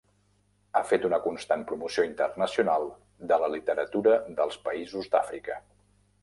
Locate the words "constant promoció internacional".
1.25-2.87